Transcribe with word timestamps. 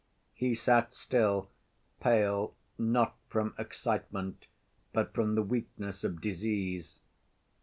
He 0.33 0.55
sat 0.55 0.95
still, 0.95 1.51
pale, 1.99 2.55
not 2.79 3.17
from 3.29 3.53
excitement 3.59 4.47
but 4.93 5.13
from 5.13 5.35
the 5.35 5.43
weakness 5.43 6.03
of 6.03 6.19
disease. 6.21 7.01